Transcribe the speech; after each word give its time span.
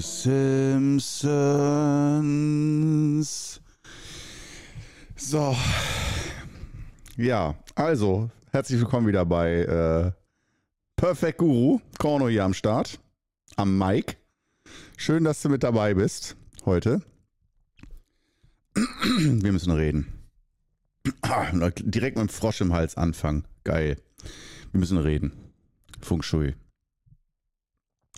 Simpsons. 0.00 1.30
So. 5.16 5.56
Ja, 7.16 7.54
also, 7.74 8.30
herzlich 8.50 8.80
willkommen 8.80 9.06
wieder 9.06 9.26
bei 9.26 9.56
äh, 9.56 10.12
Perfect 10.96 11.38
Guru. 11.38 11.80
Korno 11.98 12.28
hier 12.28 12.44
am 12.44 12.54
Start. 12.54 12.98
Am 13.56 13.76
Mic. 13.76 14.16
Schön, 14.96 15.24
dass 15.24 15.42
du 15.42 15.50
mit 15.50 15.62
dabei 15.62 15.94
bist 15.94 16.36
heute. 16.64 17.02
Wir 18.74 19.52
müssen 19.52 19.72
reden. 19.72 20.06
Direkt 21.80 22.16
mit 22.16 22.28
dem 22.28 22.30
Frosch 22.30 22.62
im 22.62 22.72
Hals 22.72 22.96
anfangen. 22.96 23.44
Geil. 23.64 23.96
Wir 24.72 24.80
müssen 24.80 24.98
reden. 24.98 25.32
Feng 26.00 26.22
Shui. 26.22 26.54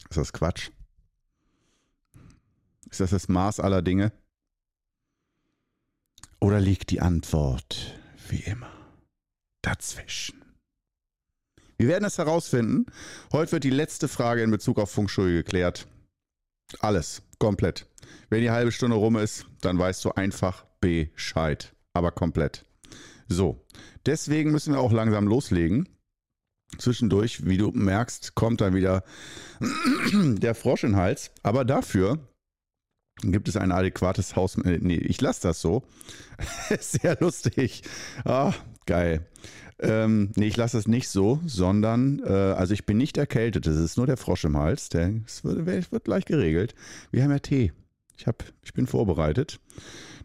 Ist 0.09 0.17
das 0.17 0.33
Quatsch? 0.33 0.71
Ist 2.93 3.01
das 3.01 3.11
das 3.11 3.29
Maß 3.29 3.59
aller 3.59 3.81
Dinge? 3.81 4.13
Oder 6.41 6.61
liegt 6.61 6.91
die 6.91 7.01
Antwort, 7.01 7.99
wie 8.29 8.41
immer, 8.41 8.71
dazwischen? 9.63 10.45
Wir 11.79 11.89
werden 11.89 12.05
es 12.05 12.19
herausfinden. 12.19 12.85
Heute 13.33 13.53
wird 13.53 13.65
die 13.65 13.71
letzte 13.71 14.09
Frage 14.09 14.43
in 14.43 14.51
Bezug 14.51 14.79
auf 14.79 14.91
Feng 14.91 15.07
geklärt. 15.07 15.87
Alles, 16.81 17.23
komplett. 17.39 17.87
Wenn 18.29 18.43
die 18.43 18.51
halbe 18.51 18.73
Stunde 18.73 18.97
rum 18.97 19.17
ist, 19.17 19.47
dann 19.63 19.79
weißt 19.79 20.05
du 20.05 20.13
einfach 20.13 20.67
Bescheid. 20.81 21.75
Aber 21.95 22.13
komplett. 22.13 22.67
So, 23.27 23.65
deswegen 24.05 24.53
müssen 24.53 24.75
wir 24.75 24.81
auch 24.81 24.93
langsam 24.93 25.27
loslegen. 25.27 25.89
Zwischendurch, 26.77 27.47
wie 27.47 27.57
du 27.57 27.71
merkst, 27.71 28.35
kommt 28.35 28.61
dann 28.61 28.75
wieder 28.75 29.03
der 30.13 30.55
Frosch 30.55 30.85
in 30.85 30.91
den 30.91 30.97
Hals. 30.97 31.31
Aber 31.43 31.65
dafür 31.65 32.29
gibt 33.21 33.49
es 33.49 33.57
ein 33.57 33.73
adäquates 33.73 34.37
Haus. 34.37 34.57
Nee, 34.57 34.97
ich 34.97 35.21
lasse 35.21 35.43
das 35.43 35.61
so. 35.61 35.83
Sehr 36.81 37.17
lustig. 37.21 37.83
Ah, 38.25 38.53
geil. 38.87 39.27
Ähm, 39.79 40.31
nee, 40.37 40.47
ich 40.47 40.57
lasse 40.57 40.79
es 40.79 40.87
nicht 40.87 41.09
so, 41.09 41.41
sondern, 41.45 42.21
äh, 42.25 42.29
also 42.29 42.73
ich 42.73 42.87
bin 42.87 42.99
nicht 42.99 43.17
erkältet. 43.19 43.67
Es 43.67 43.79
ist 43.79 43.97
nur 43.97 44.07
der 44.07 44.17
Frosch 44.17 44.45
im 44.45 44.57
Hals. 44.57 44.89
Der, 44.91 45.13
es 45.27 45.45
wird, 45.45 45.93
wird 45.93 46.05
gleich 46.05 46.25
geregelt. 46.25 46.75
Wir 47.11 47.25
haben 47.25 47.31
ja 47.31 47.39
Tee. 47.41 47.73
Ich, 48.17 48.27
hab, 48.27 48.45
ich 48.63 48.73
bin 48.73 48.87
vorbereitet. 48.87 49.59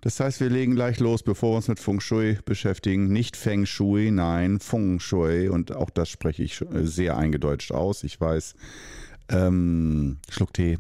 Das 0.02 0.20
heißt, 0.20 0.40
wir 0.40 0.50
legen 0.50 0.76
gleich 0.76 1.00
los, 1.00 1.24
bevor 1.24 1.54
wir 1.54 1.58
uns 1.58 1.68
mit 1.68 1.80
Feng 1.80 2.00
Shui 2.00 2.38
beschäftigen. 2.46 3.08
Nicht 3.08 3.36
Feng 3.36 3.66
Shui, 3.66 4.12
nein, 4.12 4.60
Feng 4.60 5.00
Shui. 5.00 5.50
Und 5.50 5.76
auch 5.76 5.90
das 5.90 6.10
spreche 6.10 6.44
ich 6.44 6.64
sehr 6.84 7.18
eingedeutscht 7.18 7.72
aus. 7.72 8.04
Ich 8.04 8.22
weiß. 8.22 8.54
Ähm, 9.30 10.18
Schluck 10.30 10.54
Tee. 10.54 10.78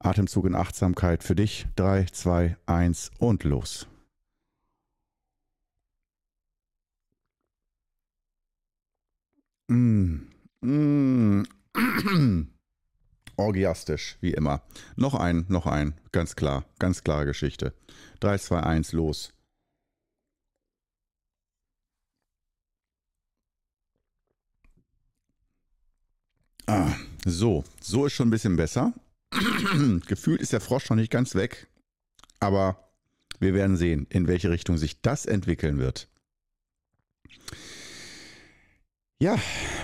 Atemzug 0.00 0.46
in 0.46 0.54
Achtsamkeit 0.54 1.22
für 1.22 1.34
dich. 1.34 1.66
Drei, 1.76 2.04
zwei, 2.06 2.56
eins 2.66 3.10
und 3.18 3.44
los. 3.44 3.86
Mm. 9.68 10.26
Mm. 10.62 11.44
Orgiastisch, 13.36 14.16
wie 14.20 14.32
immer. 14.32 14.62
Noch 14.96 15.14
ein, 15.14 15.44
noch 15.48 15.66
ein. 15.66 15.94
Ganz 16.12 16.34
klar, 16.34 16.64
ganz 16.78 17.04
klare 17.04 17.26
Geschichte. 17.26 17.72
3, 18.20 18.38
2, 18.38 18.60
1, 18.60 18.92
los. 18.92 19.32
Ah, 26.66 26.94
so, 27.24 27.64
so 27.80 28.06
ist 28.06 28.12
schon 28.14 28.28
ein 28.28 28.30
bisschen 28.30 28.56
besser. 28.56 28.92
Gefühlt 30.06 30.40
ist 30.40 30.52
der 30.52 30.60
Frosch 30.60 30.90
noch 30.90 30.96
nicht 30.96 31.10
ganz 31.10 31.34
weg, 31.34 31.68
aber 32.40 32.90
wir 33.38 33.54
werden 33.54 33.76
sehen, 33.76 34.06
in 34.10 34.26
welche 34.26 34.50
Richtung 34.50 34.76
sich 34.76 35.00
das 35.00 35.26
entwickeln 35.26 35.78
wird. 35.78 36.08
Ja, 39.18 39.36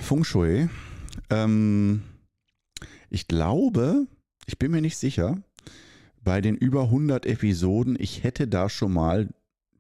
Feng 0.03 0.25
Shui. 0.25 0.69
Ähm, 1.31 2.03
ich 3.11 3.29
glaube, 3.29 4.07
ich 4.47 4.59
bin 4.59 4.73
mir 4.73 4.81
nicht 4.81 4.97
sicher, 4.97 5.43
bei 6.23 6.41
den 6.41 6.57
über 6.57 6.85
100 6.85 7.25
Episoden, 7.27 7.97
ich 7.99 8.25
hätte 8.25 8.49
da 8.49 8.69
schon 8.69 8.93
mal 8.93 9.29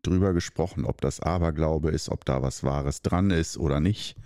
drüber 0.02 0.32
gesprochen, 0.32 0.84
ob 0.84 1.00
das 1.00 1.20
Aberglaube 1.20 1.90
ist, 1.90 2.08
ob 2.08 2.24
da 2.24 2.42
was 2.42 2.62
Wahres 2.62 3.02
dran 3.02 3.30
ist 3.30 3.58
oder 3.58 3.80
nicht. 3.80 4.16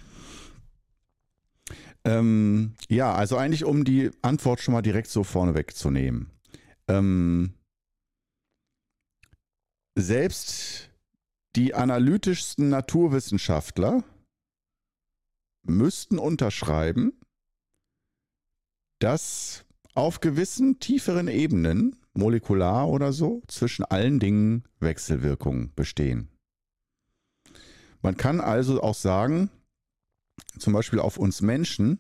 Ähm, 2.05 2.75
ja, 2.89 3.15
also 3.15 3.37
eigentlich 3.37 3.65
um 3.65 3.85
die 3.85 4.11
Antwort 4.23 4.61
schon 4.61 4.73
mal 4.73 4.83
direkt 4.83 5.09
so 5.09 5.23
vorneweg 5.23 5.75
zu 5.75 5.91
nehmen. 5.91 6.31
Ähm, 6.89 7.55
selbst 9.97 10.91
die 11.57 11.75
analytischsten 11.75 12.69
Naturwissenschaftler 12.69 14.05
müssten 15.63 16.19
unterschreiben, 16.19 17.13
dass 19.01 19.65
auf 19.95 20.21
gewissen 20.21 20.79
tieferen 20.79 21.29
Ebenen, 21.29 21.97
molekular 22.15 22.89
oder 22.89 23.13
so, 23.13 23.43
zwischen 23.49 23.85
allen 23.85 24.21
Dingen 24.21 24.65
Wechselwirkungen 24.79 25.73
bestehen. 25.75 26.29
Man 28.03 28.17
kann 28.17 28.41
also 28.41 28.83
auch 28.83 28.95
sagen, 28.95 29.51
zum 30.59 30.73
Beispiel 30.73 30.99
auf 30.99 31.17
uns 31.17 31.41
Menschen 31.41 31.99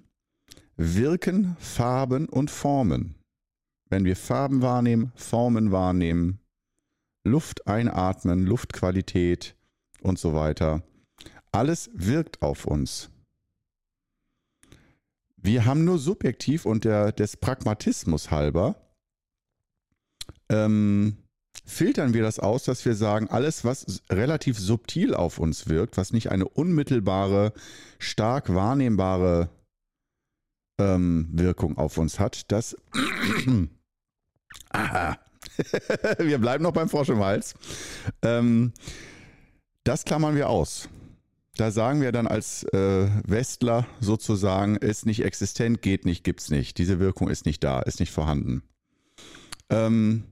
wirken 0.76 1.56
Farben 1.58 2.28
und 2.28 2.50
Formen. 2.50 3.14
Wenn 3.88 4.04
wir 4.04 4.16
Farben 4.16 4.62
wahrnehmen, 4.62 5.12
Formen 5.14 5.72
wahrnehmen, 5.72 6.40
Luft 7.24 7.66
einatmen, 7.66 8.46
Luftqualität 8.46 9.56
und 10.00 10.18
so 10.18 10.34
weiter, 10.34 10.82
alles 11.52 11.90
wirkt 11.92 12.40
auf 12.42 12.64
uns. 12.64 13.10
Wir 15.36 15.64
haben 15.64 15.84
nur 15.84 15.98
subjektiv 15.98 16.66
und 16.66 16.84
der, 16.84 17.12
des 17.12 17.36
Pragmatismus 17.36 18.30
halber 18.30 18.76
ähm, 20.50 21.16
filtern 21.64 22.14
wir 22.14 22.22
das 22.22 22.38
aus, 22.38 22.64
dass 22.64 22.84
wir 22.84 22.94
sagen, 22.94 23.28
alles, 23.28 23.64
was 23.64 24.02
relativ 24.10 24.58
subtil 24.58 25.14
auf 25.14 25.38
uns 25.38 25.68
wirkt, 25.68 25.96
was 25.96 26.12
nicht 26.12 26.30
eine 26.30 26.48
unmittelbare, 26.48 27.52
stark 27.98 28.54
wahrnehmbare 28.54 29.50
ähm, 30.80 31.28
Wirkung 31.32 31.78
auf 31.78 31.98
uns 31.98 32.18
hat, 32.18 32.50
das. 32.50 32.76
Aha. 34.70 35.18
wir 36.18 36.38
bleiben 36.38 36.62
noch 36.62 36.72
beim 36.72 36.88
Frosch 36.88 37.08
im 37.08 37.20
Hals. 37.20 37.54
Ähm, 38.22 38.72
das 39.84 40.04
klammern 40.04 40.36
wir 40.36 40.48
aus. 40.48 40.88
Da 41.56 41.70
sagen 41.70 42.00
wir 42.00 42.12
dann 42.12 42.26
als 42.26 42.64
äh, 42.72 43.08
Westler 43.26 43.86
sozusagen, 44.00 44.76
ist 44.76 45.04
nicht 45.06 45.24
existent, 45.24 45.82
geht 45.82 46.04
nicht, 46.04 46.24
gibt's 46.24 46.50
nicht. 46.50 46.78
Diese 46.78 47.00
Wirkung 47.00 47.28
ist 47.28 47.44
nicht 47.44 47.62
da, 47.64 47.80
ist 47.80 48.00
nicht 48.00 48.12
vorhanden. 48.12 48.62
Ähm, 49.68 50.24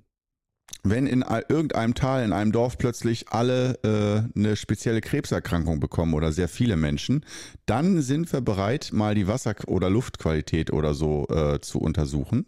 wenn 0.83 1.07
in 1.07 1.25
irgendeinem 1.49 1.95
Tal, 1.95 2.25
in 2.25 2.33
einem 2.33 2.53
Dorf 2.53 2.79
plötzlich 2.79 3.29
alle 3.31 3.79
äh, 3.83 4.39
eine 4.39 4.57
spezielle 4.57 5.01
Krebserkrankung 5.01 5.81
bekommen 5.81 6.15
oder 6.15 6.33
sehr 6.33 6.49
viele 6.49 6.77
Menschen, 6.77 7.25
dann 7.67 8.01
sind 8.01 8.33
wir 8.33 8.41
bereit, 8.41 8.91
mal 8.93 9.15
die 9.15 9.27
Wasser- 9.27 9.57
oder 9.67 9.91
Luftqualität 9.91 10.73
oder 10.73 10.95
so 10.95 11.27
äh, 11.29 11.61
zu 11.61 11.81
untersuchen 11.81 12.47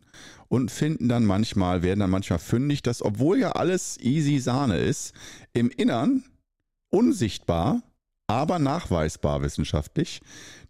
und 0.49 0.71
finden 0.71 1.09
dann 1.09 1.25
manchmal, 1.25 1.83
werden 1.83 2.01
dann 2.01 2.11
manchmal 2.11 2.39
fündig, 2.39 2.83
dass 2.83 3.03
obwohl 3.03 3.39
ja 3.39 3.53
alles 3.53 3.99
easy 4.01 4.39
Sahne 4.39 4.79
ist, 4.79 5.13
im 5.53 5.71
Innern 5.71 6.25
unsichtbar 6.91 7.83
aber 8.31 8.61
nachweisbar 8.61 9.43
wissenschaftlich, 9.43 10.23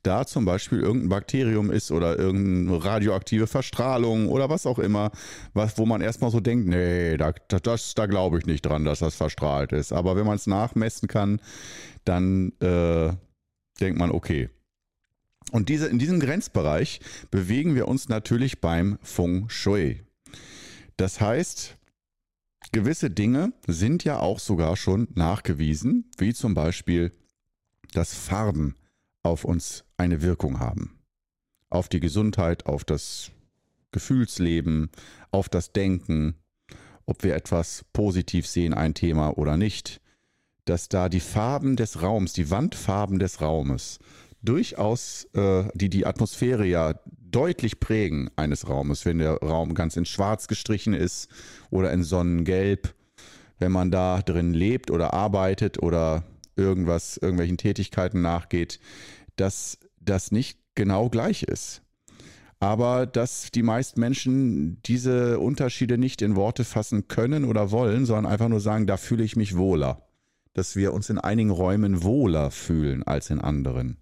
da 0.02 0.24
zum 0.24 0.46
Beispiel 0.46 0.80
irgendein 0.80 1.10
Bakterium 1.10 1.70
ist 1.70 1.90
oder 1.90 2.18
irgendeine 2.18 2.82
radioaktive 2.82 3.46
Verstrahlung 3.46 4.28
oder 4.28 4.48
was 4.48 4.64
auch 4.64 4.78
immer, 4.78 5.10
was, 5.52 5.76
wo 5.76 5.84
man 5.84 6.00
erstmal 6.00 6.30
so 6.30 6.40
denkt, 6.40 6.68
nee, 6.68 7.18
da, 7.18 7.32
das, 7.48 7.94
da 7.94 8.06
glaube 8.06 8.38
ich 8.38 8.46
nicht 8.46 8.62
dran, 8.62 8.86
dass 8.86 9.00
das 9.00 9.14
verstrahlt 9.14 9.72
ist. 9.72 9.92
Aber 9.92 10.16
wenn 10.16 10.24
man 10.24 10.36
es 10.36 10.46
nachmessen 10.46 11.06
kann, 11.06 11.38
dann 12.06 12.52
äh, 12.60 13.12
denkt 13.78 13.98
man, 13.98 14.10
okay. 14.10 14.48
Und 15.52 15.68
diese, 15.68 15.86
in 15.88 15.98
diesem 15.98 16.18
Grenzbereich 16.18 17.00
bewegen 17.30 17.74
wir 17.74 17.86
uns 17.86 18.08
natürlich 18.08 18.62
beim 18.62 18.98
Feng 19.02 19.50
Shui. 19.50 20.02
Das 20.96 21.20
heißt, 21.20 21.76
gewisse 22.72 23.10
Dinge 23.10 23.52
sind 23.66 24.02
ja 24.04 24.18
auch 24.18 24.38
sogar 24.38 24.78
schon 24.78 25.08
nachgewiesen, 25.14 26.10
wie 26.16 26.32
zum 26.32 26.54
Beispiel 26.54 27.12
dass 27.90 28.14
Farben 28.14 28.76
auf 29.22 29.44
uns 29.44 29.84
eine 29.96 30.22
Wirkung 30.22 30.60
haben. 30.60 30.98
Auf 31.68 31.88
die 31.88 32.00
Gesundheit, 32.00 32.66
auf 32.66 32.84
das 32.84 33.30
Gefühlsleben, 33.92 34.90
auf 35.30 35.48
das 35.48 35.72
Denken, 35.72 36.36
ob 37.06 37.22
wir 37.24 37.34
etwas 37.34 37.84
positiv 37.92 38.46
sehen, 38.46 38.74
ein 38.74 38.94
Thema 38.94 39.36
oder 39.36 39.56
nicht, 39.56 40.00
dass 40.64 40.88
da 40.88 41.08
die 41.08 41.20
Farben 41.20 41.76
des 41.76 42.02
Raums, 42.02 42.32
die 42.32 42.50
Wandfarben 42.50 43.18
des 43.18 43.40
Raumes, 43.40 43.98
durchaus, 44.42 45.24
äh, 45.34 45.64
die 45.74 45.90
die 45.90 46.06
Atmosphäre 46.06 46.64
ja 46.64 46.94
deutlich 47.30 47.80
prägen 47.80 48.30
eines 48.36 48.68
Raumes, 48.68 49.04
wenn 49.04 49.18
der 49.18 49.34
Raum 49.38 49.74
ganz 49.74 49.96
in 49.96 50.04
Schwarz 50.04 50.48
gestrichen 50.48 50.94
ist 50.94 51.28
oder 51.70 51.92
in 51.92 52.02
Sonnengelb, 52.02 52.94
wenn 53.58 53.72
man 53.72 53.90
da 53.90 54.22
drin 54.22 54.54
lebt 54.54 54.90
oder 54.90 55.12
arbeitet 55.12 55.82
oder 55.82 56.24
irgendwas, 56.56 57.16
irgendwelchen 57.16 57.56
Tätigkeiten 57.56 58.20
nachgeht, 58.22 58.80
dass 59.36 59.78
das 60.00 60.32
nicht 60.32 60.58
genau 60.74 61.08
gleich 61.08 61.42
ist. 61.42 61.82
Aber 62.58 63.06
dass 63.06 63.50
die 63.50 63.62
meisten 63.62 64.00
Menschen 64.00 64.82
diese 64.82 65.40
Unterschiede 65.40 65.96
nicht 65.96 66.20
in 66.20 66.36
Worte 66.36 66.64
fassen 66.64 67.08
können 67.08 67.46
oder 67.46 67.70
wollen, 67.70 68.04
sondern 68.04 68.30
einfach 68.30 68.48
nur 68.48 68.60
sagen, 68.60 68.86
da 68.86 68.98
fühle 68.98 69.24
ich 69.24 69.34
mich 69.34 69.56
wohler. 69.56 70.06
Dass 70.52 70.76
wir 70.76 70.92
uns 70.92 71.08
in 71.08 71.18
einigen 71.18 71.50
Räumen 71.50 72.02
wohler 72.02 72.50
fühlen 72.50 73.02
als 73.02 73.30
in 73.30 73.40
anderen. 73.40 73.96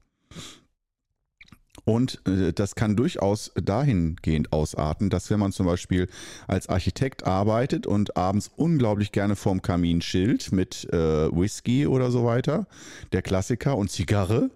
Und 1.89 2.21
äh, 2.29 2.53
das 2.53 2.75
kann 2.75 2.97
durchaus 2.97 3.51
dahingehend 3.55 4.53
ausarten, 4.53 5.09
dass 5.09 5.31
wenn 5.31 5.41
man 5.41 5.53
zum 5.53 5.65
Beispiel 5.65 6.07
als 6.47 6.69
Architekt 6.69 7.27
arbeitet 7.27 7.87
und 7.87 8.15
abends 8.15 8.51
unglaublich 8.57 9.11
gerne 9.11 9.37
vorm 9.37 9.63
Kamin 9.63 10.01
chillt 10.01 10.53
mit 10.53 10.87
äh, 10.93 10.97
Whisky 11.33 11.87
oder 11.87 12.11
so 12.11 12.27
weiter, 12.27 12.67
der 13.13 13.23
Klassiker 13.23 13.75
und 13.79 13.91
Zigarre, 13.91 14.51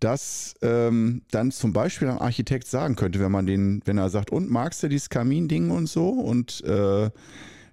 dass 0.00 0.56
ähm, 0.60 1.22
dann 1.30 1.52
zum 1.52 1.72
Beispiel 1.72 2.08
ein 2.08 2.18
Architekt 2.18 2.66
sagen 2.66 2.96
könnte, 2.96 3.20
wenn 3.20 3.30
man 3.30 3.46
den, 3.46 3.80
wenn 3.84 3.98
er 3.98 4.10
sagt, 4.10 4.30
und 4.32 4.50
magst 4.50 4.82
du 4.82 4.88
dieses 4.88 5.10
Kaminding 5.10 5.70
und 5.70 5.86
so? 5.86 6.08
Und 6.08 6.64
äh, 6.64 7.10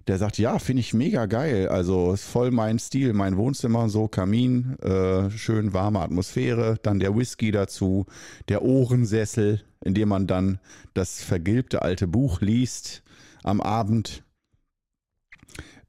der 0.06 0.18
sagt, 0.18 0.38
ja, 0.38 0.58
finde 0.58 0.80
ich 0.80 0.94
mega 0.94 1.26
geil. 1.26 1.68
Also 1.68 2.12
ist 2.12 2.24
voll 2.24 2.50
mein 2.50 2.78
Stil, 2.78 3.12
mein 3.12 3.36
Wohnzimmer, 3.36 3.88
so 3.88 4.06
Kamin, 4.06 4.78
äh, 4.78 5.30
schön 5.30 5.72
warme 5.72 6.00
Atmosphäre, 6.00 6.78
dann 6.82 7.00
der 7.00 7.16
Whisky 7.16 7.50
dazu, 7.50 8.06
der 8.48 8.62
Ohrensessel, 8.62 9.62
in 9.84 9.94
dem 9.94 10.08
man 10.08 10.26
dann 10.26 10.60
das 10.94 11.22
vergilbte 11.22 11.82
alte 11.82 12.06
Buch 12.06 12.40
liest 12.40 13.02
am 13.42 13.60
Abend. 13.60 14.22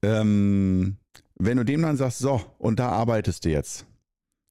Ähm, 0.02 0.98
wenn 1.36 1.58
du 1.58 1.64
dem 1.64 1.84
dann 1.84 1.98
sagst, 1.98 2.20
so, 2.20 2.42
und 2.58 2.80
da 2.80 2.90
arbeitest 2.90 3.46
du 3.46 3.50
jetzt 3.50 3.86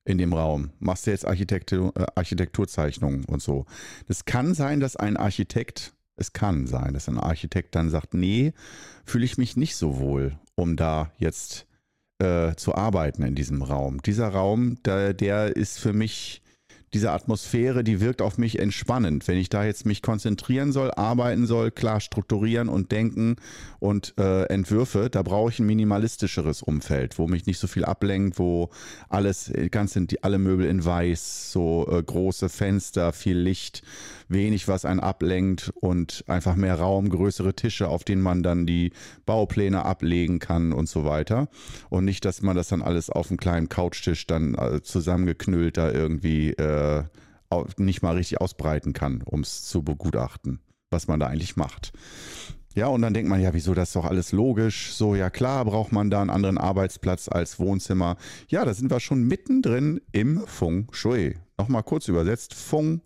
in 0.05 0.19
dem 0.19 0.33
Raum, 0.33 0.71
machst 0.79 1.07
du 1.07 1.11
jetzt 1.11 1.27
Architektur, 1.27 1.93
äh, 1.97 2.07
Architekturzeichnungen 2.15 3.25
und 3.25 3.43
so. 3.43 3.67
Das 4.07 4.25
kann 4.25 4.55
sein, 4.55 4.79
dass 4.79 4.95
ein 4.95 5.17
Architekt 5.17 5.96
es 6.17 6.33
kann 6.33 6.67
sein, 6.67 6.95
dass 6.95 7.09
ein 7.09 7.19
Architekt 7.19 7.75
dann 7.75 7.91
sagt, 7.91 8.15
nee, 8.15 8.53
fühle 9.05 9.25
ich 9.25 9.39
mich 9.39 9.57
nicht 9.57 9.77
so 9.77 9.99
wohl, 9.99 10.39
um 10.55 10.77
da 10.77 11.13
jetzt 11.19 11.67
äh, 12.19 12.55
zu 12.57 12.75
arbeiten 12.75 13.23
in 13.23 13.35
diesem 13.35 13.63
Raum. 13.63 14.01
Dieser 14.03 14.29
Raum, 14.29 14.83
der, 14.85 15.15
der 15.15 15.55
ist 15.55 15.79
für 15.79 15.93
mich 15.93 16.43
diese 16.95 17.11
Atmosphäre, 17.11 17.85
die 17.85 18.01
wirkt 18.01 18.23
auf 18.23 18.39
mich 18.39 18.59
entspannend. 18.59 19.29
Wenn 19.29 19.37
ich 19.37 19.51
da 19.51 19.65
jetzt 19.65 19.85
mich 19.85 20.01
konzentrieren 20.03 20.73
soll, 20.73 20.91
arbeiten 20.93 21.47
soll, 21.47 21.71
klar 21.71 22.01
strukturieren 22.01 22.69
und 22.71 22.93
denken 22.93 23.37
und 23.81 24.15
äh, 24.19 24.45
Entwürfe, 24.45 25.11
da 25.11 25.23
brauche 25.23 25.51
ich 25.51 25.59
ein 25.59 25.67
minimalistischeres 25.67 26.63
Umfeld, 26.63 27.19
wo 27.19 27.27
mich 27.27 27.45
nicht 27.45 27.59
so 27.59 27.67
viel 27.67 27.85
ablenkt, 27.85 28.39
wo 28.39 28.71
alles, 29.11 29.53
ganz 29.71 29.93
sind 29.93 30.13
die, 30.13 30.23
alle 30.23 30.39
Möbel 30.39 30.65
in 30.65 30.85
weiß, 30.85 31.53
so 31.53 31.87
äh, 31.91 32.03
große 32.03 32.49
Fenster, 32.49 33.13
viel 33.13 33.37
Licht, 33.37 33.83
wenig, 34.29 34.69
was 34.69 34.85
einen 34.85 35.01
ablenkt 35.01 35.73
und 35.81 36.25
einfach 36.27 36.57
mehr 36.57 36.77
Raum, 36.77 37.09
größere 37.09 37.55
Tische, 37.55 37.89
auf 37.89 38.05
denen 38.05 38.23
man 38.23 38.43
dann 38.43 38.67
die 38.67 38.93
Baupläne 39.25 39.85
ablegen 39.85 40.39
kann 40.39 40.73
und 40.73 40.89
so 40.89 41.05
weiter. 41.05 41.49
Und 41.89 42.05
nicht, 42.05 42.25
dass 42.25 42.43
man 42.43 42.57
das 42.57 42.69
dann 42.69 42.83
alles 42.83 43.11
auf 43.11 43.31
einem 43.31 43.39
kleinen 43.39 43.69
Couchtisch 43.69 44.27
dann 44.27 44.55
äh, 44.55 44.83
zusammengeknüllt 44.83 45.77
da 45.77 45.91
irgendwie 45.91 46.51
äh, 46.51 47.05
nicht 47.77 48.03
mal 48.03 48.17
richtig 48.17 48.41
ausbreiten 48.41 48.93
kann, 48.93 49.23
um 49.25 49.41
es 49.41 49.65
zu 49.65 49.83
begutachten, 49.83 50.61
was 50.91 51.07
man 51.07 51.21
da 51.21 51.27
eigentlich 51.27 51.57
macht. 51.57 51.93
Ja, 52.75 52.89
und 52.89 53.01
dann 53.01 53.15
denkt 53.15 53.31
man, 53.31 53.41
ja, 53.41 53.55
wieso 53.55 53.73
das 53.73 53.89
ist 53.89 53.97
doch 53.97 54.05
alles 54.05 54.33
logisch? 54.33 54.93
So, 54.93 55.15
ja 55.15 55.31
klar, 55.31 55.65
braucht 55.65 55.93
man 55.93 56.11
da 56.11 56.21
einen 56.21 56.29
anderen 56.29 56.59
Arbeitsplatz 56.59 57.27
als 57.27 57.59
Wohnzimmer. 57.59 58.17
Ja, 58.49 58.67
da 58.67 58.75
sind 58.75 58.91
wir 58.91 59.01
schon 59.01 59.23
mittendrin 59.23 59.99
im 60.13 60.47
Feng 60.47 60.87
Shui. 60.93 61.37
Nochmal 61.67 61.83
kurz 61.83 62.07
übersetzt. 62.07 62.55
Feng 62.55 63.01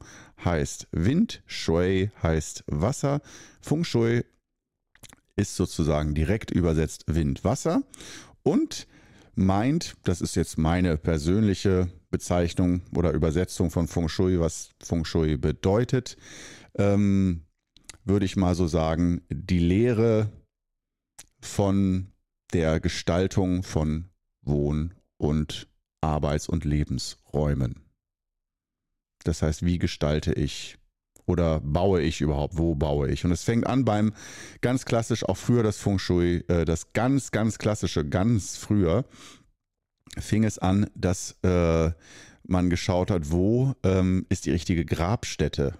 heißt 0.44 0.88
Wind, 0.92 1.42
Shui 1.46 2.10
heißt 2.22 2.62
Wasser. 2.66 3.22
Feng 3.62 3.84
Shui 3.84 4.22
ist 5.34 5.56
sozusagen 5.56 6.14
direkt 6.14 6.50
übersetzt 6.50 7.04
Wind, 7.06 7.42
Wasser 7.42 7.82
und 8.42 8.86
meint, 9.34 9.96
das 10.02 10.20
ist 10.20 10.34
jetzt 10.34 10.58
meine 10.58 10.98
persönliche 10.98 11.88
Bezeichnung 12.10 12.82
oder 12.94 13.12
Übersetzung 13.12 13.70
von 13.70 13.88
Feng 13.88 14.10
Shui, 14.10 14.38
was 14.38 14.68
Feng 14.82 15.06
Shui 15.06 15.38
bedeutet, 15.38 16.18
ähm, 16.74 17.46
würde 18.04 18.26
ich 18.26 18.36
mal 18.36 18.54
so 18.54 18.66
sagen, 18.66 19.22
die 19.30 19.58
Lehre 19.58 20.30
von 21.40 22.12
der 22.52 22.78
Gestaltung 22.78 23.62
von 23.62 24.10
Wohn- 24.42 24.92
und 25.16 25.66
Arbeits- 26.02 26.50
und 26.50 26.66
Lebensräumen. 26.66 27.89
Das 29.24 29.42
heißt, 29.42 29.64
wie 29.64 29.78
gestalte 29.78 30.32
ich 30.32 30.78
oder 31.26 31.60
baue 31.60 32.00
ich 32.02 32.20
überhaupt? 32.20 32.58
Wo 32.58 32.74
baue 32.74 33.08
ich? 33.10 33.24
Und 33.24 33.32
es 33.32 33.44
fängt 33.44 33.66
an 33.66 33.84
beim 33.84 34.12
ganz 34.60 34.84
klassisch, 34.84 35.24
auch 35.24 35.36
früher 35.36 35.62
das 35.62 35.78
Feng 35.78 35.98
Shui, 35.98 36.44
äh, 36.48 36.64
das 36.64 36.92
ganz, 36.92 37.30
ganz 37.30 37.58
klassische, 37.58 38.04
ganz 38.04 38.56
früher 38.56 39.04
fing 40.18 40.44
es 40.44 40.58
an, 40.58 40.90
dass 40.94 41.36
äh, 41.42 41.90
man 42.42 42.70
geschaut 42.70 43.10
hat, 43.10 43.30
wo 43.30 43.74
ähm, 43.84 44.26
ist 44.28 44.46
die 44.46 44.50
richtige 44.50 44.84
Grabstätte, 44.84 45.74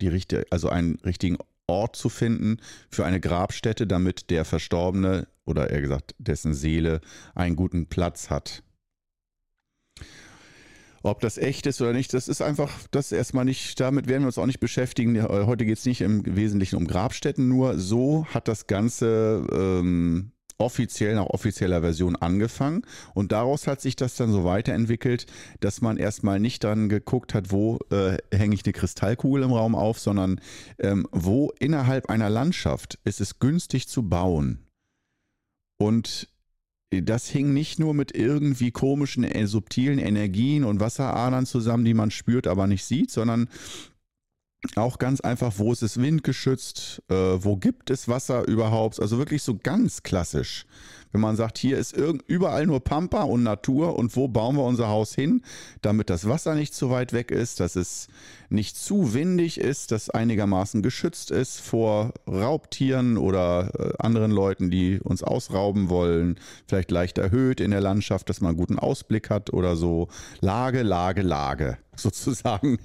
die 0.00 0.08
richtige, 0.08 0.44
also 0.50 0.68
einen 0.68 0.96
richtigen 1.04 1.38
Ort 1.66 1.94
zu 1.94 2.08
finden 2.08 2.58
für 2.90 3.04
eine 3.04 3.20
Grabstätte, 3.20 3.86
damit 3.86 4.30
der 4.30 4.44
Verstorbene 4.44 5.28
oder 5.44 5.70
eher 5.70 5.80
gesagt 5.80 6.14
dessen 6.18 6.52
Seele 6.52 7.00
einen 7.34 7.54
guten 7.54 7.86
Platz 7.86 8.28
hat. 8.28 8.64
Ob 11.02 11.20
das 11.20 11.38
echt 11.38 11.66
ist 11.66 11.80
oder 11.80 11.92
nicht, 11.92 12.12
das 12.12 12.28
ist 12.28 12.42
einfach, 12.42 12.70
das 12.90 13.10
erstmal 13.10 13.46
nicht, 13.46 13.80
damit 13.80 14.06
werden 14.06 14.22
wir 14.22 14.26
uns 14.26 14.38
auch 14.38 14.46
nicht 14.46 14.60
beschäftigen. 14.60 15.22
Heute 15.22 15.64
geht 15.64 15.78
es 15.78 15.86
nicht 15.86 16.02
im 16.02 16.24
Wesentlichen 16.36 16.76
um 16.76 16.86
Grabstätten, 16.86 17.48
nur 17.48 17.78
so 17.78 18.26
hat 18.26 18.48
das 18.48 18.66
Ganze 18.66 19.46
ähm, 19.50 20.32
offiziell 20.60 21.14
nach 21.14 21.26
offizieller 21.26 21.80
Version 21.80 22.16
angefangen 22.16 22.82
und 23.14 23.32
daraus 23.32 23.66
hat 23.66 23.80
sich 23.80 23.96
das 23.96 24.16
dann 24.16 24.30
so 24.30 24.44
weiterentwickelt, 24.44 25.26
dass 25.60 25.80
man 25.80 25.96
erstmal 25.96 26.38
nicht 26.38 26.62
dann 26.64 26.88
geguckt 26.88 27.34
hat, 27.34 27.50
wo 27.50 27.78
äh, 27.90 28.18
hänge 28.30 28.54
ich 28.54 28.64
eine 28.64 28.74
Kristallkugel 28.74 29.42
im 29.42 29.52
Raum 29.52 29.74
auf, 29.74 29.98
sondern 29.98 30.40
ähm, 30.78 31.06
wo 31.12 31.50
innerhalb 31.58 32.10
einer 32.10 32.28
Landschaft 32.28 32.98
ist 33.04 33.20
es 33.20 33.38
günstig 33.38 33.88
zu 33.88 34.08
bauen. 34.08 34.66
Und 35.78 36.28
das 36.90 37.28
hing 37.28 37.52
nicht 37.52 37.78
nur 37.78 37.94
mit 37.94 38.14
irgendwie 38.14 38.72
komischen, 38.72 39.24
äh, 39.24 39.46
subtilen 39.46 39.98
Energien 39.98 40.64
und 40.64 40.80
Wasseradern 40.80 41.46
zusammen, 41.46 41.84
die 41.84 41.94
man 41.94 42.10
spürt, 42.10 42.46
aber 42.46 42.66
nicht 42.66 42.84
sieht, 42.84 43.10
sondern 43.10 43.48
auch 44.76 44.98
ganz 44.98 45.20
einfach, 45.20 45.54
wo 45.56 45.72
ist 45.72 45.82
es 45.82 45.98
windgeschützt, 45.98 47.02
äh, 47.08 47.14
wo 47.14 47.56
gibt 47.56 47.90
es 47.90 48.08
Wasser 48.08 48.46
überhaupt, 48.46 49.00
also 49.00 49.18
wirklich 49.18 49.42
so 49.42 49.56
ganz 49.56 50.02
klassisch. 50.02 50.66
Wenn 51.12 51.20
man 51.20 51.36
sagt, 51.36 51.58
hier 51.58 51.76
ist 51.76 51.96
überall 52.26 52.66
nur 52.66 52.80
Pampa 52.80 53.22
und 53.22 53.42
Natur 53.42 53.98
und 53.98 54.14
wo 54.14 54.28
bauen 54.28 54.56
wir 54.56 54.64
unser 54.64 54.88
Haus 54.88 55.14
hin, 55.14 55.42
damit 55.82 56.08
das 56.08 56.28
Wasser 56.28 56.54
nicht 56.54 56.72
zu 56.72 56.90
weit 56.90 57.12
weg 57.12 57.30
ist, 57.30 57.58
dass 57.58 57.74
es 57.74 58.08
nicht 58.48 58.76
zu 58.76 59.14
windig 59.14 59.58
ist, 59.58 59.92
dass 59.92 60.10
einigermaßen 60.10 60.82
geschützt 60.82 61.30
ist 61.30 61.60
vor 61.60 62.12
Raubtieren 62.28 63.16
oder 63.16 63.70
äh, 63.78 63.92
anderen 63.98 64.30
Leuten, 64.30 64.70
die 64.70 65.00
uns 65.00 65.22
ausrauben 65.22 65.88
wollen, 65.88 66.38
vielleicht 66.66 66.90
leicht 66.90 67.18
erhöht 67.18 67.60
in 67.60 67.70
der 67.70 67.80
Landschaft, 67.80 68.28
dass 68.28 68.40
man 68.40 68.50
einen 68.50 68.58
guten 68.58 68.78
Ausblick 68.78 69.30
hat 69.30 69.52
oder 69.52 69.76
so. 69.76 70.08
Lage, 70.40 70.82
Lage, 70.82 71.22
Lage 71.22 71.78
sozusagen, 71.96 72.78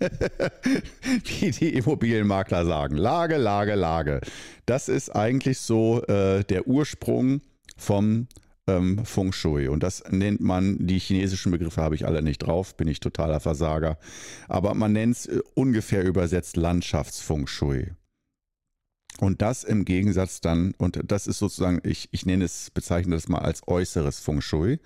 wie 1.40 1.52
die 1.52 1.74
Immobilienmakler 1.74 2.66
sagen. 2.66 2.96
Lage, 2.98 3.38
Lage, 3.38 3.76
Lage. 3.76 4.22
Das 4.66 4.88
ist 4.88 5.16
eigentlich 5.16 5.60
so 5.60 6.04
äh, 6.04 6.44
der 6.44 6.68
Ursprung 6.68 7.42
vom 7.76 8.28
ähm, 8.68 9.06
Feng 9.06 9.32
Shui. 9.32 9.68
Und 9.68 9.84
das 9.84 10.04
nennt 10.10 10.42
man, 10.42 10.78
die 10.86 11.00
chinesischen 11.00 11.52
Begriffe 11.52 11.82
habe 11.82 11.96
ich 11.96 12.06
alle 12.06 12.22
nicht 12.22 12.40
drauf, 12.40 12.76
bin 12.76 12.88
ich 12.88 13.00
totaler 13.00 13.40
Versager. 13.40 13.98
Aber 14.48 14.74
man 14.74 14.94
nennt 14.94 15.16
es 15.16 15.26
äh, 15.28 15.40
ungefähr 15.54 16.04
übersetzt 16.04 16.58
Landschafts-Feng 16.58 17.48
Shui. 17.48 17.92
Und 19.20 19.42
das 19.42 19.64
im 19.64 19.86
Gegensatz 19.86 20.42
dann, 20.42 20.74
und 20.78 21.00
das 21.06 21.28
ist 21.28 21.40
sozusagen, 21.40 21.80
ich, 21.84 22.10
ich 22.12 22.26
nenne 22.26 22.44
es, 22.44 22.70
bezeichne 22.72 23.16
das 23.16 23.30
mal 23.30 23.40
als 23.40 23.66
äußeres 23.68 24.20
Feng 24.20 24.42
Shui. 24.42 24.80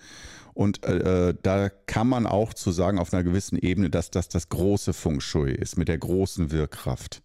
Und 0.53 0.83
äh, 0.83 1.29
äh, 1.29 1.35
da 1.41 1.69
kann 1.69 2.07
man 2.07 2.27
auch 2.27 2.53
zu 2.53 2.71
sagen 2.71 2.99
auf 2.99 3.13
einer 3.13 3.23
gewissen 3.23 3.57
Ebene, 3.57 3.89
dass 3.89 4.11
das 4.11 4.29
das 4.29 4.49
große 4.49 4.93
Feng 4.93 5.19
Shui 5.19 5.51
ist, 5.51 5.77
mit 5.77 5.87
der 5.87 5.97
großen 5.97 6.51
Wirkkraft. 6.51 7.23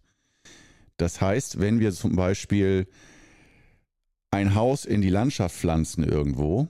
Das 0.97 1.19
heißt, 1.19 1.59
wenn 1.59 1.79
wir 1.79 1.91
zum 1.91 2.15
Beispiel 2.15 2.87
ein 4.35 4.55
Haus 4.55 4.85
in 4.85 5.01
die 5.01 5.09
Landschaft 5.09 5.55
pflanzen 5.55 6.03
irgendwo 6.03 6.67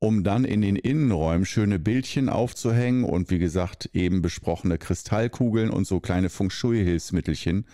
um 0.00 0.22
dann 0.22 0.44
in 0.44 0.60
den 0.60 0.76
Innenräumen 0.76 1.44
schöne 1.44 1.78
Bildchen 1.78 2.28
aufzuhängen 2.28 3.04
und 3.04 3.30
wie 3.30 3.38
gesagt 3.38 3.90
eben 3.94 4.22
besprochene 4.22 4.78
Kristallkugeln 4.78 5.70
und 5.70 5.86
so 5.86 6.00
kleine 6.00 6.30
Feng 6.30 6.50
Shui-Hilfsmittelchen 6.50 7.66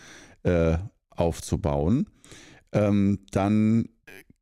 äh, 0.42 0.78
aufzubauen, 1.10 2.08
ähm, 2.72 3.20
dann 3.30 3.88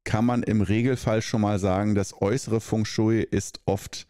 kann 0.04 0.24
man 0.24 0.42
im 0.42 0.60
Regelfall 0.62 1.22
schon 1.22 1.40
mal 1.40 1.58
sagen, 1.58 1.94
das 1.94 2.20
äußere 2.20 2.60
Feng 2.60 2.84
Shui 2.84 3.20
ist 3.22 3.60
oft 3.66 4.06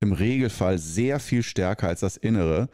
im 0.00 0.12
Regelfall 0.12 0.78
sehr 0.78 1.20
viel 1.20 1.42
stärker 1.42 1.88
als 1.88 2.00
das 2.00 2.16
Innere. 2.16 2.68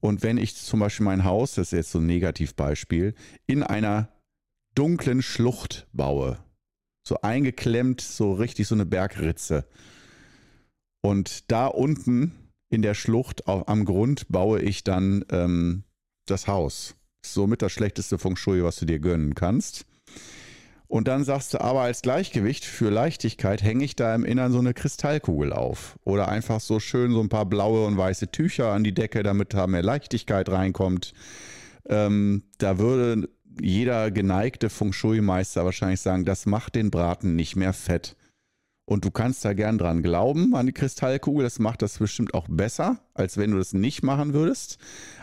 Und 0.00 0.22
wenn 0.22 0.38
ich 0.38 0.56
zum 0.56 0.80
Beispiel 0.80 1.04
mein 1.04 1.24
Haus, 1.24 1.54
das 1.54 1.68
ist 1.68 1.72
jetzt 1.72 1.90
so 1.92 1.98
ein 1.98 2.06
Negativbeispiel, 2.06 3.14
in 3.46 3.62
einer 3.62 4.08
dunklen 4.74 5.20
Schlucht 5.20 5.88
baue, 5.92 6.38
so 7.10 7.20
eingeklemmt, 7.22 8.00
so 8.00 8.32
richtig 8.32 8.68
so 8.68 8.76
eine 8.76 8.86
Bergritze. 8.86 9.66
Und 11.02 11.50
da 11.50 11.66
unten 11.66 12.32
in 12.70 12.82
der 12.82 12.94
Schlucht 12.94 13.48
am 13.48 13.84
Grund 13.84 14.28
baue 14.28 14.60
ich 14.60 14.84
dann 14.84 15.24
ähm, 15.32 15.82
das 16.26 16.46
Haus. 16.46 16.94
Somit 17.26 17.62
das 17.62 17.72
schlechteste 17.72 18.16
Feng 18.16 18.36
Shui, 18.36 18.62
was 18.62 18.76
du 18.76 18.86
dir 18.86 19.00
gönnen 19.00 19.34
kannst. 19.34 19.86
Und 20.86 21.08
dann 21.08 21.24
sagst 21.24 21.52
du 21.52 21.60
aber 21.60 21.80
als 21.80 22.02
Gleichgewicht 22.02 22.64
für 22.64 22.90
Leichtigkeit 22.90 23.60
hänge 23.60 23.84
ich 23.84 23.96
da 23.96 24.14
im 24.14 24.24
Innern 24.24 24.52
so 24.52 24.60
eine 24.60 24.72
Kristallkugel 24.72 25.52
auf. 25.52 25.98
Oder 26.04 26.28
einfach 26.28 26.60
so 26.60 26.78
schön 26.78 27.10
so 27.10 27.20
ein 27.20 27.28
paar 27.28 27.46
blaue 27.46 27.86
und 27.86 27.96
weiße 27.96 28.30
Tücher 28.30 28.70
an 28.70 28.84
die 28.84 28.94
Decke, 28.94 29.24
damit 29.24 29.52
da 29.52 29.66
mehr 29.66 29.82
Leichtigkeit 29.82 30.48
reinkommt. 30.48 31.12
Ähm, 31.88 32.44
da 32.58 32.78
würde 32.78 33.28
jeder 33.60 34.10
geneigte 34.10 34.70
Feng 34.70 34.92
Shui-Meister 34.92 35.64
wahrscheinlich 35.64 36.00
sagen, 36.00 36.24
das 36.24 36.46
macht 36.46 36.74
den 36.74 36.90
Braten 36.90 37.36
nicht 37.36 37.56
mehr 37.56 37.72
fett. 37.72 38.16
Und 38.90 39.04
du 39.04 39.12
kannst 39.12 39.44
da 39.44 39.52
gern 39.52 39.78
dran 39.78 40.02
glauben, 40.02 40.56
an 40.56 40.66
die 40.66 40.72
Kristallkugel. 40.72 41.44
Das 41.44 41.60
macht 41.60 41.80
das 41.80 41.98
bestimmt 41.98 42.34
auch 42.34 42.48
besser, 42.48 42.98
als 43.14 43.36
wenn 43.36 43.52
du 43.52 43.58
das 43.58 43.72
nicht 43.72 44.02
machen 44.02 44.34
würdest. 44.34 44.78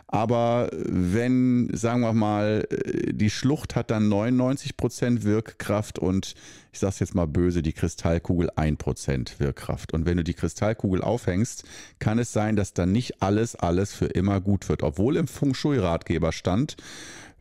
Aber 0.07 0.69
wenn, 0.71 1.69
sagen 1.73 1.99
wir 1.99 2.13
mal, 2.13 2.65
die 3.11 3.29
Schlucht 3.29 3.75
hat 3.75 3.91
dann 3.91 4.09
99% 4.09 5.23
Wirkkraft 5.23 5.99
und 5.99 6.35
ich 6.71 6.79
sage 6.79 6.91
es 6.91 6.99
jetzt 6.99 7.13
mal 7.13 7.27
böse, 7.27 7.61
die 7.61 7.73
Kristallkugel 7.73 8.51
1% 8.51 9.39
Wirkkraft. 9.39 9.93
Und 9.93 10.05
wenn 10.05 10.15
du 10.15 10.23
die 10.23 10.33
Kristallkugel 10.33 11.01
aufhängst, 11.01 11.65
kann 11.99 12.19
es 12.19 12.31
sein, 12.31 12.55
dass 12.55 12.73
dann 12.73 12.93
nicht 12.93 13.21
alles, 13.21 13.57
alles 13.57 13.93
für 13.93 14.05
immer 14.05 14.39
gut 14.39 14.69
wird. 14.69 14.81
Obwohl 14.81 15.17
im 15.17 15.27
Feng 15.27 15.53
Shui-Ratgeber 15.53 16.31
stand, 16.31 16.77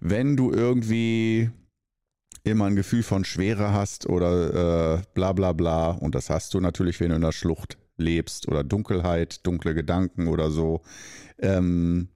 wenn 0.01 0.37
du 0.37 0.53
irgendwie 0.53 1.51
immer 2.45 2.67
ein 2.67 2.77
Gefühl 2.77 3.03
von 3.03 3.25
Schwere 3.25 3.73
hast 3.73 4.09
oder 4.09 4.99
äh, 4.99 5.03
bla 5.15 5.33
bla 5.33 5.53
bla, 5.53 5.91
und 5.91 6.15
das 6.15 6.31
hast 6.31 6.55
du 6.55 6.61
natürlich, 6.61 7.01
wenn 7.01 7.11
du 7.11 7.17
in 7.17 7.23
der 7.23 7.33
Schlucht 7.33 7.77
lebst 7.97 8.49
oder 8.49 8.63
Dunkelheit, 8.63 9.47
dunkle 9.47 9.75
Gedanken 9.75 10.29
oder 10.29 10.51
so, 10.51 10.83
ähm, 11.39 12.09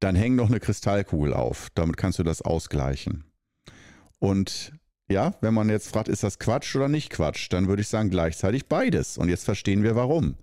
dann 0.00 0.16
häng 0.16 0.36
noch 0.36 0.48
eine 0.48 0.60
Kristallkugel 0.60 1.34
auf. 1.34 1.68
Damit 1.74 1.96
kannst 1.96 2.18
du 2.18 2.22
das 2.22 2.42
ausgleichen. 2.42 3.24
Und 4.18 4.72
ja, 5.08 5.34
wenn 5.40 5.54
man 5.54 5.70
jetzt 5.70 5.88
fragt, 5.88 6.08
ist 6.08 6.22
das 6.22 6.38
Quatsch 6.38 6.76
oder 6.76 6.88
nicht 6.88 7.10
Quatsch, 7.10 7.48
dann 7.50 7.68
würde 7.68 7.82
ich 7.82 7.88
sagen 7.88 8.10
gleichzeitig 8.10 8.66
beides. 8.66 9.16
Und 9.16 9.28
jetzt 9.28 9.44
verstehen 9.44 9.82
wir 9.82 9.96
warum. 9.96 10.36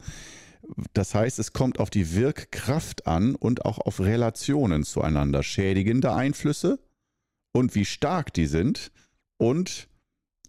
Das 0.94 1.16
heißt, 1.16 1.40
es 1.40 1.54
kommt 1.54 1.80
auf 1.80 1.90
die 1.90 2.14
Wirkkraft 2.16 3.08
an 3.08 3.36
und 3.36 3.66
auch 3.66 3.80
auf 3.80 4.00
Relationen 4.00 4.84
zueinander. 4.84 5.42
Schädigende 5.44 6.14
Einflüsse 6.14 6.80
und 7.52 7.76
wie 7.76 7.86
stark 7.86 8.34
die 8.34 8.48
sind 8.48 8.92
und 9.38 9.88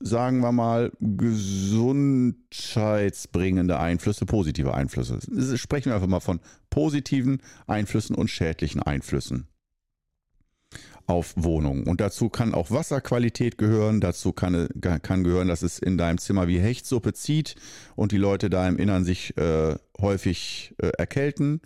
sagen 0.01 0.41
wir 0.41 0.53
mal, 0.53 0.93
gesundheitsbringende 1.01 3.79
Einflüsse, 3.79 4.27
positive 4.27 4.75
Einflüsse. 4.75 5.21
Sprechen 5.57 5.91
wir 5.91 5.95
einfach 5.95 6.07
mal 6.07 6.21
von 6.21 6.41
positiven 6.69 7.41
Einflüssen 7.67 8.15
und 8.15 8.29
schädlichen 8.29 8.83
Einflüssen 8.83 9.49
auf 11.07 11.35
Wohnungen. 11.37 11.85
Und 11.85 12.01
dazu 12.01 12.29
kann 12.29 12.55
auch 12.55 12.71
Wasserqualität 12.71 13.59
gehören, 13.59 14.01
dazu 14.01 14.33
kann, 14.33 14.69
kann 14.81 15.25
gehören, 15.25 15.49
dass 15.49 15.63
es 15.63 15.79
in 15.79 15.99
deinem 15.99 16.19
Zimmer 16.19 16.49
wie 16.49 16.59
Hechtsuppe 16.59 17.13
zieht 17.13 17.55
und 17.95 18.13
die 18.13 18.17
Leute 18.17 18.51
da 18.51 18.67
im 18.69 18.77
Innern 18.77 19.05
sich 19.05 19.37
äh, 19.37 19.77
häufig 20.01 20.75
äh, 20.79 20.89
erkälten. 20.99 21.61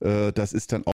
Äh, 0.00 0.32
das 0.32 0.52
ist 0.52 0.72
dann 0.72 0.86